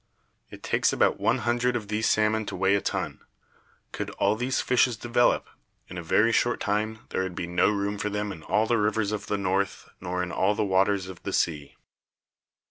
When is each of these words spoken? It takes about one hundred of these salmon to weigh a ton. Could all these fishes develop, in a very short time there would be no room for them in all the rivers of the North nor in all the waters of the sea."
It 0.49 0.63
takes 0.63 0.91
about 0.91 1.19
one 1.19 1.37
hundred 1.45 1.75
of 1.75 1.87
these 1.87 2.09
salmon 2.09 2.47
to 2.47 2.55
weigh 2.55 2.73
a 2.73 2.81
ton. 2.81 3.19
Could 3.91 4.09
all 4.09 4.35
these 4.35 4.59
fishes 4.59 4.97
develop, 4.97 5.47
in 5.89 5.95
a 5.99 6.01
very 6.01 6.31
short 6.31 6.59
time 6.59 7.01
there 7.09 7.21
would 7.21 7.35
be 7.35 7.45
no 7.45 7.69
room 7.69 7.99
for 7.99 8.09
them 8.09 8.31
in 8.31 8.41
all 8.41 8.65
the 8.65 8.79
rivers 8.79 9.11
of 9.11 9.27
the 9.27 9.37
North 9.37 9.89
nor 9.99 10.23
in 10.23 10.31
all 10.31 10.55
the 10.55 10.65
waters 10.65 11.07
of 11.07 11.21
the 11.21 11.31
sea." 11.33 11.75